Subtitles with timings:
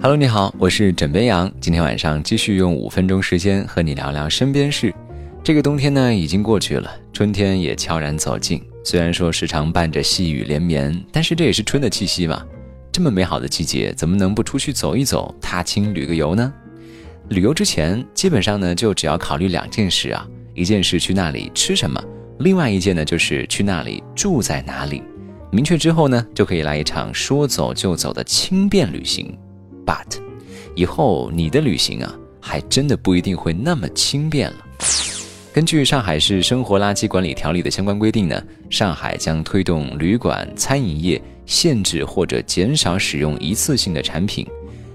[0.00, 1.52] Hello，你好，我是枕边羊。
[1.60, 4.94] 今天晚上继续用五分钟时间和你聊聊身边事。
[5.42, 8.62] 这个冬天呢已经过去了，春天也悄然走近。
[8.84, 12.46] 虽然说时常伴着细雨连绵，但是这也是春的气息嘛。
[12.92, 16.54] 这么美好的季节，怎么能不出去走一走，踏青旅个游呢？
[17.30, 22.00] 旅游之前，基本上呢就只要考虑两件事啊，一件是去那里吃什么，
[22.38, 25.02] 另外一件呢就是去那里住在哪里。
[25.50, 29.36] 明确之后呢，就可以来一场说走就走的轻便旅行。
[29.88, 30.20] But，
[30.74, 34.56] 以后你的旅行啊，还真的不一定会那么轻便了。
[35.50, 44.46] 根据上海市生活垃圾管理条例的相关规定呢，上海将推动旅馆餐饮业限制或者减少使用一次性的产品。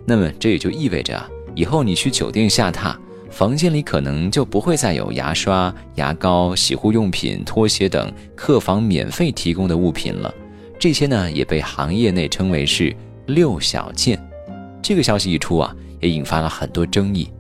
[0.06, 2.96] 那么这也就意味着啊，以后你去酒店下榻，
[3.32, 10.32] 房间里可能就不会再有牙刷、牙膏、洗护用品、拖鞋等客房免费提供的物品了。
[10.78, 14.22] 这些呢，也被行业内称为是六小件。
[14.84, 17.32] 这个消息一出啊，也引发了很多争议。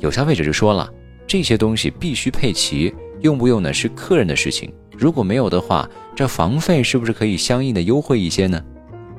[0.00, 0.90] 有消费者就说了，
[1.26, 4.72] 这些东西必须配齐，用不用呢是客人的事情。
[4.96, 8.58] 如果没有的话，这房费是不是可以相应的优惠一些呢？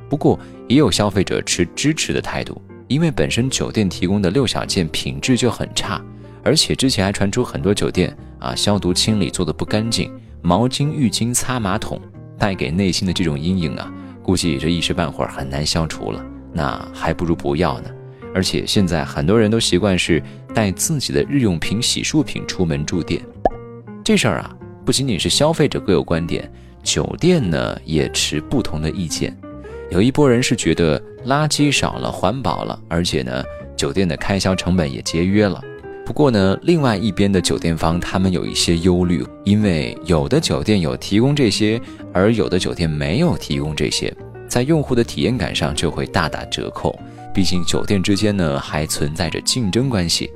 [0.09, 6.03] 不过也有消费者持支持的态度，因为本身酒店提供的六小件品质就很差，
[6.44, 10.11] 而且之前还传出很多酒店啊消毒清理做的不干净，
[10.42, 12.02] 毛巾浴巾擦马桶。
[12.39, 16.23] 带给内心的这种阴影啊，估计这一时半会儿很难消除了。
[16.58, 17.90] 那还不如不要呢。
[18.34, 20.22] 而且现在很多人都习惯是
[20.56, 23.22] 带自己的日用品、洗漱品出门住店。
[24.04, 29.38] 这事儿啊，不仅仅是消费者各有观点，酒店呢也持不同的意见。
[29.92, 33.44] 有一波人是觉得垃圾少了、环保了，而且呢，
[33.76, 35.64] 酒店的开销成本也节约了。
[36.06, 41.80] 不过呢，另外一边的酒店方他们有一些忧虑，因为有的酒店有提供这些，
[42.14, 44.14] 而有的酒店没有提供这些，
[44.58, 47.00] 在用户的体验感上就会大打折扣。
[47.32, 50.32] 毕竟酒店之间呢还存在着竞争关系。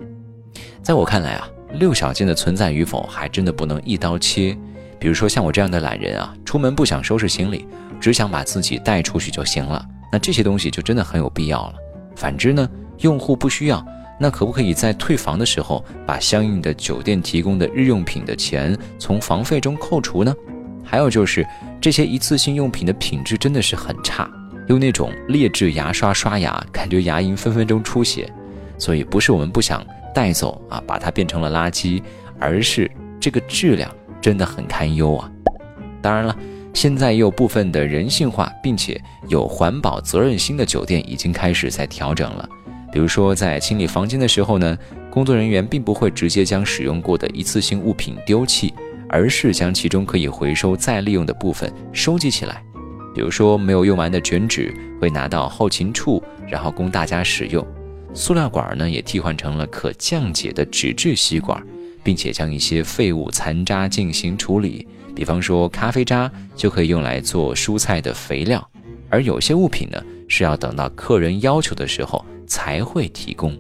[0.84, 1.50] 在我看来啊，
[1.80, 4.56] 六小件的存在与否还真的不能一刀切。
[5.00, 7.66] 比如说像我这样的懒人啊，出门不想收拾行李，
[8.00, 9.84] 只想把自己带出去就行了，
[10.14, 11.74] 那这些东西就真的很有必要了。
[12.16, 13.84] 反之呢，用户不需要。
[14.20, 20.32] 那可不可以在退房的时候，把相应的酒店提供的日用品的钱从房费中扣除呢？
[20.92, 21.48] 还有就是
[21.80, 24.30] 这些一次性用品的品质真的是很差，
[24.68, 28.30] 用那种劣质牙刷刷牙，感觉牙龈分分钟出血。
[28.78, 29.82] 所以不是我们不想
[30.14, 32.04] 带走啊，把它变成了垃圾，
[32.38, 32.92] 而是
[33.22, 35.32] 这个质量真的很堪忧啊。
[36.02, 36.36] 当然了，
[36.74, 42.50] 现在也有部分的人性化并且有环保责任心的酒店已经开始在调整了。
[42.92, 44.78] 比如说，在清理房间的时候呢，
[45.10, 48.74] 工作人员并不会直接将使用过的一次性物品丢弃，
[49.12, 52.64] 而是将其中可以回收再利用的部分收集起来。
[53.14, 57.64] 比如说，没有用完的卷纸会拿到后勤处，然后供大家使用。
[58.14, 61.62] 塑料管呢，也替换成了可降解的纸质吸管，
[62.02, 64.88] 并且将一些废物残渣进行处理。
[65.14, 68.68] 比方说，咖啡渣就可以用来做蔬菜的肥料，
[69.10, 72.26] 而有些物品呢，是要等到客人要求的时候。
[72.48, 73.58] 才会提供。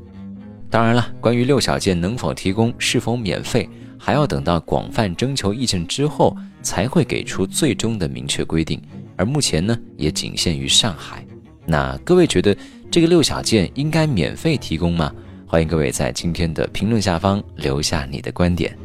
[0.69, 3.69] 当然了，关于六小件能否提供、是否免费，
[4.03, 8.81] 还要等到广泛征求意见之后才会给出最终的明确规定。
[9.15, 11.23] 而目前呢，也仅限于上海。
[11.67, 12.57] 那各位觉得
[12.89, 15.13] 这个六小件应该免费提供吗？
[15.45, 18.75] 欢迎各位在今天的评论下方留下你的观点。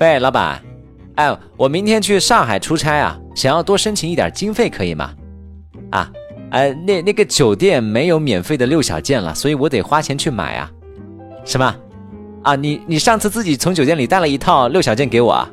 [0.00, 0.62] 喂，老板，
[1.16, 5.14] 哎，我明天去上海出差啊，想要多申请一点经费，可以吗？
[5.90, 6.10] 啊？
[6.50, 10.70] 呃，那那个酒店没有免费的六小件了，所以我得花钱去买啊。
[11.44, 11.76] 什么？
[12.42, 15.48] 啊，你你上次自己从酒店里带了一套六小件给我啊？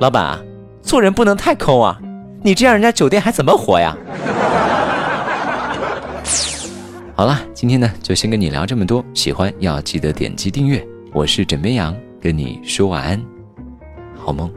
[0.00, 0.40] 老板啊，
[0.82, 2.00] 做人不能太抠啊，
[2.42, 3.94] 你这样人家酒店还怎么活呀？
[7.14, 10.82] 好了，今天呢就先跟你聊这么多，喜欢要记得点击订阅。
[11.12, 13.22] 我是枕边羊，跟你说晚安，
[14.16, 14.50] 好梦。